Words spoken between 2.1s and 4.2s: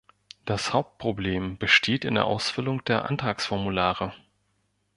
der Ausfüllung der Antragsformulare.